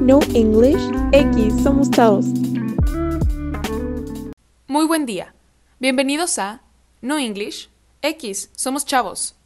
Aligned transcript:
No 0.00 0.20
English, 0.34 0.82
X, 1.12 1.62
somos 1.62 1.90
chavos. 1.90 2.26
Muy 4.66 4.86
buen 4.86 5.06
día. 5.06 5.34
Bienvenidos 5.78 6.38
a 6.38 6.62
No 7.00 7.18
English, 7.18 7.70
X, 8.02 8.50
somos 8.54 8.84
chavos. 8.84 9.36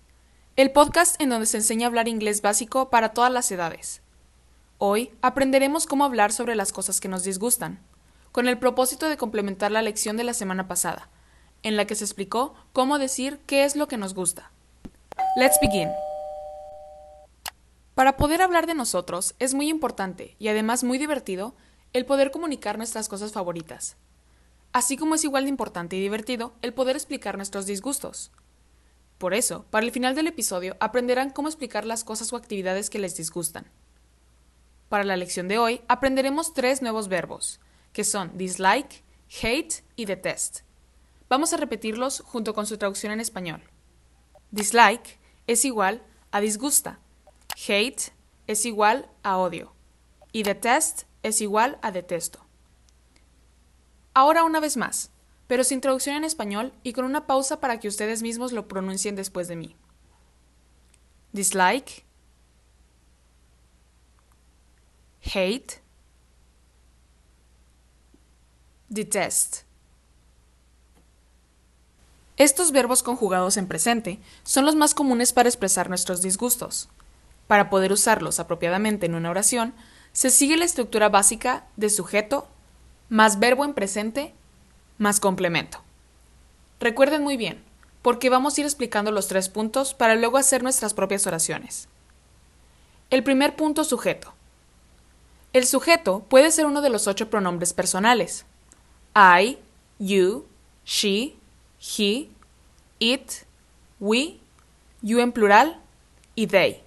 El 0.56 0.72
podcast 0.72 1.20
en 1.20 1.28
donde 1.28 1.46
se 1.46 1.58
enseña 1.58 1.86
a 1.86 1.88
hablar 1.88 2.08
inglés 2.08 2.42
básico 2.42 2.90
para 2.90 3.10
todas 3.10 3.32
las 3.32 3.50
edades. 3.52 4.02
Hoy 4.78 5.12
aprenderemos 5.22 5.86
cómo 5.86 6.04
hablar 6.04 6.32
sobre 6.32 6.54
las 6.54 6.72
cosas 6.72 7.00
que 7.00 7.08
nos 7.08 7.22
disgustan, 7.24 7.80
con 8.32 8.48
el 8.48 8.58
propósito 8.58 9.08
de 9.08 9.16
complementar 9.16 9.70
la 9.70 9.82
lección 9.82 10.16
de 10.16 10.24
la 10.24 10.34
semana 10.34 10.68
pasada, 10.68 11.08
en 11.62 11.76
la 11.76 11.86
que 11.86 11.94
se 11.94 12.04
explicó 12.04 12.54
cómo 12.72 12.98
decir 12.98 13.38
qué 13.46 13.64
es 13.64 13.76
lo 13.76 13.88
que 13.88 13.96
nos 13.96 14.14
gusta. 14.14 14.50
Let's 15.36 15.58
begin. 15.60 15.90
Para 17.96 18.18
poder 18.18 18.42
hablar 18.42 18.66
de 18.66 18.74
nosotros 18.74 19.34
es 19.38 19.54
muy 19.54 19.70
importante 19.70 20.36
y 20.38 20.48
además 20.48 20.84
muy 20.84 20.98
divertido 20.98 21.54
el 21.94 22.04
poder 22.04 22.30
comunicar 22.30 22.76
nuestras 22.76 23.08
cosas 23.08 23.32
favoritas. 23.32 23.96
Así 24.70 24.98
como 24.98 25.14
es 25.14 25.24
igual 25.24 25.44
de 25.44 25.48
importante 25.48 25.96
y 25.96 26.02
divertido 26.02 26.52
el 26.60 26.74
poder 26.74 26.94
explicar 26.94 27.38
nuestros 27.38 27.64
disgustos. 27.64 28.32
Por 29.16 29.32
eso, 29.32 29.64
para 29.70 29.86
el 29.86 29.92
final 29.92 30.14
del 30.14 30.26
episodio 30.26 30.76
aprenderán 30.78 31.30
cómo 31.30 31.48
explicar 31.48 31.86
las 31.86 32.04
cosas 32.04 32.30
o 32.34 32.36
actividades 32.36 32.90
que 32.90 32.98
les 32.98 33.16
disgustan. 33.16 33.64
Para 34.90 35.04
la 35.04 35.16
lección 35.16 35.48
de 35.48 35.56
hoy 35.56 35.80
aprenderemos 35.88 36.52
tres 36.52 36.82
nuevos 36.82 37.08
verbos, 37.08 37.60
que 37.94 38.04
son 38.04 38.36
dislike, 38.36 39.04
hate 39.40 39.82
y 39.96 40.04
detest. 40.04 40.60
Vamos 41.30 41.54
a 41.54 41.56
repetirlos 41.56 42.20
junto 42.20 42.52
con 42.52 42.66
su 42.66 42.76
traducción 42.76 43.14
en 43.14 43.20
español. 43.20 43.62
Dislike 44.50 45.18
es 45.46 45.64
igual 45.64 46.02
a 46.30 46.42
disgusta. 46.42 47.00
Hate 47.56 48.12
es 48.46 48.66
igual 48.66 49.08
a 49.22 49.38
odio. 49.38 49.72
Y 50.32 50.42
detest 50.42 51.04
es 51.22 51.40
igual 51.40 51.78
a 51.82 51.90
detesto. 51.90 52.40
Ahora 54.12 54.44
una 54.44 54.60
vez 54.60 54.76
más, 54.76 55.10
pero 55.46 55.64
sin 55.64 55.80
traducción 55.80 56.16
en 56.16 56.24
español 56.24 56.72
y 56.82 56.92
con 56.92 57.04
una 57.04 57.26
pausa 57.26 57.60
para 57.60 57.80
que 57.80 57.88
ustedes 57.88 58.22
mismos 58.22 58.52
lo 58.52 58.68
pronuncien 58.68 59.16
después 59.16 59.48
de 59.48 59.56
mí. 59.56 59.76
Dislike. 61.32 62.04
Hate. 65.34 65.80
Detest. 68.88 69.62
Estos 72.36 72.70
verbos 72.70 73.02
conjugados 73.02 73.56
en 73.56 73.66
presente 73.66 74.20
son 74.44 74.66
los 74.66 74.76
más 74.76 74.94
comunes 74.94 75.32
para 75.32 75.48
expresar 75.48 75.88
nuestros 75.88 76.20
disgustos. 76.20 76.88
Para 77.46 77.70
poder 77.70 77.92
usarlos 77.92 78.40
apropiadamente 78.40 79.06
en 79.06 79.14
una 79.14 79.30
oración, 79.30 79.74
se 80.12 80.30
sigue 80.30 80.56
la 80.56 80.64
estructura 80.64 81.08
básica 81.08 81.66
de 81.76 81.90
sujeto 81.90 82.48
más 83.08 83.38
verbo 83.38 83.64
en 83.64 83.74
presente 83.74 84.34
más 84.98 85.20
complemento. 85.20 85.82
Recuerden 86.80 87.22
muy 87.22 87.36
bien, 87.36 87.62
porque 88.02 88.30
vamos 88.30 88.56
a 88.56 88.60
ir 88.60 88.66
explicando 88.66 89.10
los 89.10 89.28
tres 89.28 89.48
puntos 89.48 89.94
para 89.94 90.14
luego 90.14 90.38
hacer 90.38 90.62
nuestras 90.62 90.94
propias 90.94 91.26
oraciones. 91.26 91.88
El 93.10 93.22
primer 93.22 93.56
punto 93.56 93.84
sujeto. 93.84 94.32
El 95.52 95.66
sujeto 95.66 96.20
puede 96.28 96.50
ser 96.50 96.66
uno 96.66 96.82
de 96.82 96.90
los 96.90 97.06
ocho 97.06 97.30
pronombres 97.30 97.72
personales. 97.72 98.44
I, 99.14 99.58
you, 99.98 100.46
she, 100.84 101.36
he, 101.78 102.28
it, 102.98 103.44
we, 104.00 104.38
you 105.02 105.20
en 105.20 105.32
plural 105.32 105.80
y 106.34 106.46
they. 106.46 106.85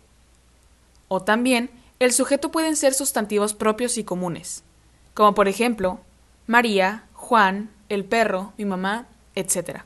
O 1.10 1.22
también, 1.22 1.70
el 2.00 2.14
sujeto 2.14 2.50
pueden 2.50 2.78
ser 2.78 2.94
sustantivos 2.94 3.54
propios 3.54 3.98
y 3.98 4.06
comunes, 4.06 4.64
como 5.14 5.36
por 5.36 5.50
ejemplo, 5.50 6.00
María, 6.48 7.08
Juan, 7.14 7.70
el 7.90 8.06
perro, 8.06 8.54
mi 8.58 8.64
mamá, 8.64 9.08
etc. 9.36 9.82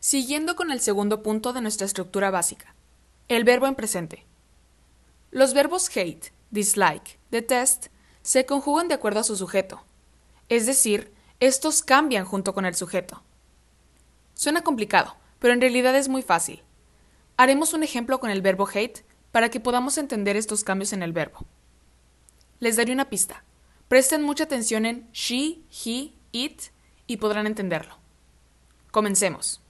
Siguiendo 0.00 0.56
con 0.56 0.70
el 0.70 0.80
segundo 0.80 1.22
punto 1.22 1.52
de 1.52 1.60
nuestra 1.60 1.84
estructura 1.86 2.30
básica, 2.30 2.74
el 3.28 3.44
verbo 3.44 3.66
en 3.66 3.74
presente. 3.74 4.24
Los 5.30 5.52
verbos 5.52 5.94
hate, 5.94 6.32
dislike, 6.50 7.18
detest 7.30 7.88
se 8.22 8.46
conjugan 8.46 8.88
de 8.88 8.94
acuerdo 8.94 9.20
a 9.20 9.24
su 9.24 9.36
sujeto, 9.36 9.82
es 10.48 10.64
decir, 10.64 11.12
estos 11.40 11.82
cambian 11.82 12.24
junto 12.24 12.54
con 12.54 12.64
el 12.64 12.74
sujeto. 12.74 13.22
Suena 14.34 14.62
complicado, 14.62 15.16
pero 15.38 15.52
en 15.52 15.60
realidad 15.60 15.94
es 15.96 16.08
muy 16.08 16.22
fácil. 16.22 16.62
Haremos 17.36 17.74
un 17.74 17.82
ejemplo 17.82 18.20
con 18.20 18.30
el 18.30 18.42
verbo 18.42 18.68
hate 18.72 19.04
para 19.36 19.50
que 19.50 19.60
podamos 19.60 19.98
entender 19.98 20.34
estos 20.34 20.64
cambios 20.64 20.94
en 20.94 21.02
el 21.02 21.12
verbo. 21.12 21.44
Les 22.58 22.76
daré 22.76 22.90
una 22.90 23.10
pista. 23.10 23.44
Presten 23.86 24.22
mucha 24.22 24.44
atención 24.44 24.86
en 24.86 25.10
she, 25.12 25.60
he, 25.68 26.14
it 26.32 26.62
y 27.06 27.18
podrán 27.18 27.46
entenderlo. 27.46 27.98
Comencemos. 28.90 29.60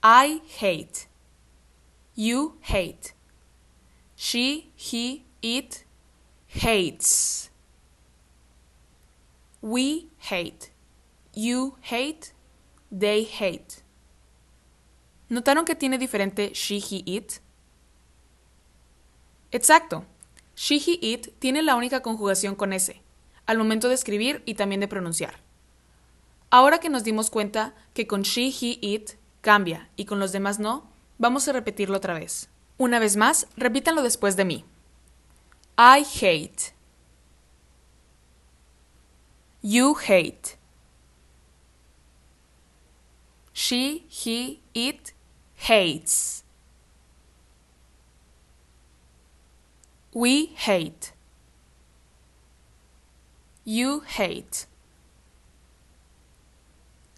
I 0.00 0.42
hate. 0.60 1.08
You 2.14 2.56
hate. 2.62 3.16
She, 4.16 4.72
he, 4.76 5.24
it 5.42 5.84
hates. 6.46 7.50
We 9.60 10.06
hate. 10.30 10.70
You 11.34 11.78
hate. 11.82 12.32
They 12.96 13.24
hate. 13.24 13.82
¿Notaron 15.28 15.64
que 15.64 15.74
tiene 15.74 15.98
diferente 15.98 16.52
she, 16.54 16.76
he, 16.76 17.02
it? 17.06 17.40
Exacto. 19.52 20.04
She, 20.54 20.76
he, 20.76 20.98
it 21.00 21.38
tiene 21.38 21.62
la 21.62 21.76
única 21.76 22.00
conjugación 22.00 22.54
con 22.54 22.72
S, 22.72 23.00
al 23.46 23.58
momento 23.58 23.88
de 23.88 23.94
escribir 23.94 24.42
y 24.46 24.54
también 24.54 24.80
de 24.80 24.88
pronunciar. 24.88 25.40
Ahora 26.50 26.78
que 26.78 26.88
nos 26.88 27.04
dimos 27.04 27.30
cuenta 27.30 27.74
que 27.92 28.06
con 28.06 28.22
she, 28.22 28.48
he, 28.48 28.78
it 28.80 29.12
cambia 29.40 29.90
y 29.96 30.06
con 30.06 30.18
los 30.18 30.32
demás 30.32 30.58
no, 30.58 30.90
vamos 31.18 31.46
a 31.48 31.52
repetirlo 31.52 31.96
otra 31.98 32.14
vez. 32.14 32.48
Una 32.78 32.98
vez 32.98 33.16
más, 33.16 33.48
repítanlo 33.56 34.02
después 34.02 34.36
de 34.36 34.44
mí. 34.44 34.64
I 35.78 36.04
hate. 36.20 36.74
You 39.62 39.96
hate. 39.96 40.56
She, 43.52 44.06
he, 44.08 44.60
it 44.74 45.10
hates. 45.68 46.45
We 50.18 50.54
hate. 50.66 51.12
You 53.66 54.00
hate. 54.18 54.66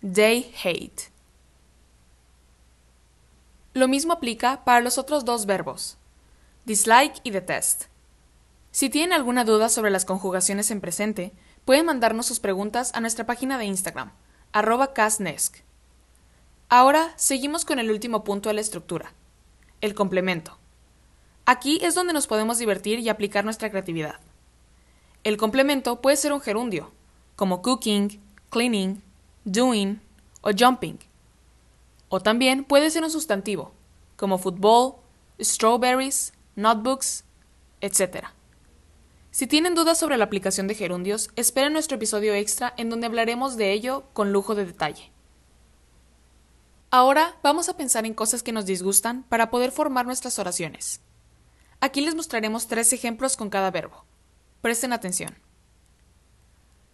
They 0.03 0.53
hate. 0.65 1.13
Lo 3.73 3.87
mismo 3.87 4.15
aplica 4.15 4.65
para 4.65 4.81
los 4.81 4.99
otros 4.99 5.25
dos 5.25 5.47
verbos, 5.47 5.97
dislike 6.65 7.21
y 7.23 7.31
detest. 7.31 7.85
Si 8.73 8.91
tienen 8.91 9.13
alguna 9.13 9.45
duda 9.45 9.69
sobre 9.69 9.93
las 9.93 10.05
conjugaciones 10.05 10.73
en 10.73 10.81
presente, 10.81 11.33
pueden 11.65 11.87
mandarnos 11.87 12.27
sus 12.27 12.41
preguntas 12.41 12.91
a 12.97 13.01
nuestra 13.01 13.27
página 13.27 13.59
de 13.59 13.67
Instagram, 13.67 14.11
arroba 14.51 14.93
casnesc. 14.93 15.59
Ahora 16.69 17.13
seguimos 17.15 17.65
con 17.65 17.79
el 17.79 17.93
último 17.93 18.25
punto 18.25 18.49
de 18.49 18.57
la 18.57 18.61
estructura, 18.61 19.13
el 19.81 19.95
complemento. 19.95 20.59
Aquí 21.51 21.79
es 21.81 21.95
donde 21.95 22.13
nos 22.13 22.27
podemos 22.27 22.59
divertir 22.59 22.99
y 22.99 23.09
aplicar 23.09 23.43
nuestra 23.43 23.71
creatividad. 23.71 24.21
El 25.25 25.39
complemento 25.39 26.03
puede 26.03 26.19
ser 26.19 26.35
un 26.35 26.43
gerundio, 26.43 26.91
como 27.37 27.63
cooking, 27.63 28.21
cleaning, 28.51 29.03
doing 29.47 29.99
o 30.43 30.51
jumping. 30.51 30.99
O 32.11 32.21
también 32.21 32.65
puede 32.65 32.91
ser 32.91 33.03
un 33.03 33.11
sustantivo, 33.11 33.73
como 34.17 34.37
fútbol, 34.37 34.97
strawberries, 35.41 36.35
notebooks, 36.55 37.25
etc. 37.81 38.27
Si 39.31 39.47
tienen 39.47 39.75
dudas 39.75 39.97
sobre 39.97 40.19
la 40.19 40.25
aplicación 40.25 40.67
de 40.67 40.75
gerundios, 40.75 41.31
esperen 41.35 41.73
nuestro 41.73 41.97
episodio 41.97 42.35
extra 42.35 42.75
en 42.77 42.91
donde 42.91 43.07
hablaremos 43.07 43.57
de 43.57 43.73
ello 43.73 44.05
con 44.13 44.35
lujo 44.35 44.55
de 44.55 44.67
detalle. 44.67 45.11
Ahora 46.91 47.37
vamos 47.43 47.71
a 47.71 47.77
pensar 47.79 48.05
en 48.05 48.13
cosas 48.13 48.43
que 48.43 48.53
nos 48.53 48.67
disgustan 48.67 49.23
para 49.31 49.49
poder 49.49 49.73
formar 49.73 50.05
nuestras 50.05 50.39
oraciones. 50.39 51.01
Aquí 51.81 52.01
les 52.01 52.15
mostraremos 52.15 52.67
tres 52.67 52.93
ejemplos 52.93 53.37
con 53.37 53.51
cada 53.51 53.71
verbo. 53.71 54.05
Presten 54.63 54.93
atención. 54.93 55.37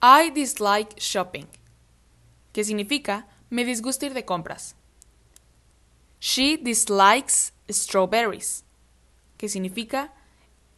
I 0.02 0.30
dislike 0.30 0.94
shopping, 0.98 1.46
que 2.52 2.64
significa 2.64 3.26
me 3.48 3.64
disgusta 3.64 4.06
ir 4.06 4.12
de 4.12 4.24
compras. 4.24 4.76
She 6.20 6.58
dislikes 6.58 7.52
strawberries, 7.70 8.64
que 9.38 9.48
significa 9.48 10.12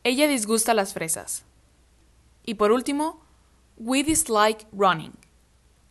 ella 0.04 0.28
disgusta 0.28 0.74
las 0.74 0.92
fresas. 0.92 1.44
Y 2.44 2.54
por 2.54 2.70
último, 2.70 3.20
we 3.76 4.04
dislike 4.04 4.68
running, 4.70 5.18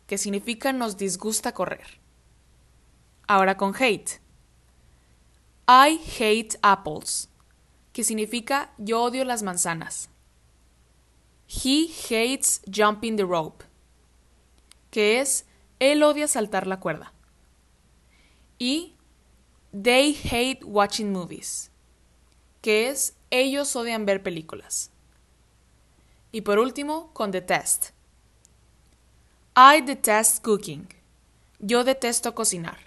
que 0.07 0.17
significa 0.17 0.71
nos 0.71 0.95
disgusta 0.95 1.53
correr. 1.53 1.99
Ahora 3.27 3.57
con 3.57 3.75
hate. 3.75 4.21
I 5.67 5.99
hate 6.17 6.57
apples, 6.61 7.27
que 7.95 8.03
significa 8.03 8.73
yo 8.77 9.03
odio 9.03 9.23
las 9.23 9.41
manzanas. 9.41 10.09
He 11.47 11.87
hates 11.87 12.61
jumping 12.69 13.15
the 13.15 13.23
rope, 13.23 13.63
que 14.91 15.21
es 15.21 15.45
él 15.79 16.03
odia 16.03 16.27
saltar 16.27 16.67
la 16.67 16.81
cuerda. 16.81 17.13
Y 18.59 18.97
they 19.71 20.13
hate 20.13 20.61
watching 20.65 21.13
movies, 21.13 21.71
que 22.61 22.89
es 22.89 23.15
ellos 23.29 23.73
odian 23.77 24.05
ver 24.05 24.21
películas. 24.21 24.91
Y 26.33 26.41
por 26.41 26.59
último, 26.59 27.13
con 27.13 27.31
detest. 27.31 27.91
I 29.55 29.79
detest 29.79 30.43
cooking. 30.43 30.89
Yo 31.59 31.85
detesto 31.85 32.35
cocinar. 32.35 32.77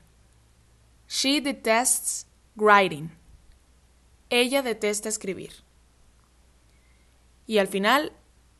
She 1.08 1.40
detests 1.40 2.26
writing. 2.56 3.17
Ella 4.30 4.62
detesta 4.62 5.08
escribir. 5.08 5.52
Y 7.46 7.58
al 7.58 7.66
final, 7.66 8.12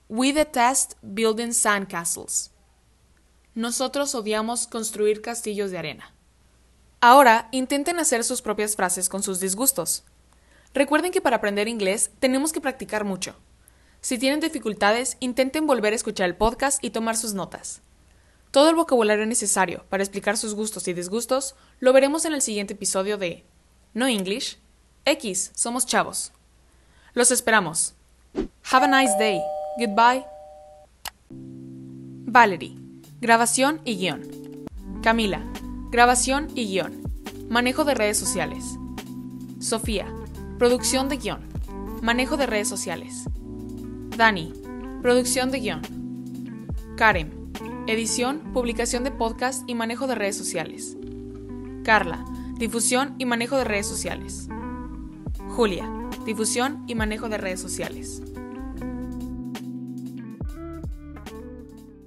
we 0.09 0.32
detest 0.32 0.94
building 1.03 1.53
sandcastles. 1.53 2.53
Nosotros 3.55 4.15
odiamos 4.15 4.67
construir 4.67 5.20
castillos 5.20 5.70
de 5.70 5.79
arena. 5.79 6.15
Ahora 7.00 7.49
intenten 7.53 7.99
hacer 7.99 8.25
sus 8.25 8.41
propias 8.41 8.76
frases 8.76 9.09
con 9.09 9.23
sus 9.23 9.41
disgustos. 9.41 10.05
Recuerden 10.73 11.12
que 11.12 11.20
para 11.20 11.37
aprender 11.37 11.69
inglés 11.69 12.11
tenemos 12.19 12.53
que 12.53 12.61
practicar 12.61 13.05
mucho. 13.05 13.37
Si 14.00 14.17
tienen 14.17 14.41
dificultades, 14.41 15.17
intenten 15.20 15.67
volver 15.67 15.93
a 15.93 15.97
escuchar 15.97 16.29
el 16.29 16.37
podcast 16.37 16.82
y 16.82 16.91
tomar 16.91 17.17
sus 17.17 17.35
notas. 17.35 17.82
Todo 18.50 18.70
el 18.70 18.76
vocabulario 18.76 19.26
necesario 19.26 19.85
para 19.91 20.03
explicar 20.03 20.38
sus 20.38 20.55
gustos 20.55 20.88
y 20.88 20.94
disgustos 20.94 21.55
lo 21.81 21.93
veremos 21.93 22.25
en 22.25 22.32
el 22.32 22.41
siguiente 22.41 22.73
episodio 22.73 23.19
de 23.19 23.44
No 23.93 24.06
English, 24.06 24.59
X, 25.10 25.52
somos 25.55 25.87
chavos. 25.87 26.32
Los 27.14 27.31
esperamos. 27.31 27.94
Have 28.70 28.84
a 28.84 28.88
nice 28.88 29.14
day. 29.19 29.40
Goodbye. 29.78 30.25
Valerie, 31.31 32.76
grabación 33.20 33.81
y 33.84 33.96
guion. 33.96 34.22
Camila, 35.02 35.43
grabación 35.90 36.49
y 36.55 36.66
guion. 36.66 37.02
Manejo 37.49 37.84
de 37.84 37.94
redes 37.94 38.19
sociales. 38.19 38.64
Sofía, 39.60 40.06
producción 40.58 41.08
de 41.08 41.16
guion. 41.16 41.49
Manejo 42.02 42.37
de 42.37 42.46
redes 42.46 42.69
sociales. 42.69 43.25
Dani, 44.16 44.52
producción 45.00 45.50
de 45.50 45.60
guion. 45.60 45.82
Karen, 46.96 47.52
edición, 47.87 48.52
publicación 48.52 49.05
de 49.05 49.10
podcast 49.10 49.62
y 49.66 49.75
manejo 49.75 50.06
de 50.06 50.14
redes 50.14 50.37
sociales. 50.37 50.96
Carla, 51.82 52.25
difusión 52.58 53.14
y 53.19 53.25
manejo 53.25 53.56
de 53.56 53.64
redes 53.64 53.87
sociales. 53.87 54.49
Julia, 55.58 55.90
difusión 56.25 56.84
y 56.87 56.94
manejo 56.94 57.28
de 57.28 57.37
redes 57.37 57.60
sociales. 57.60 58.22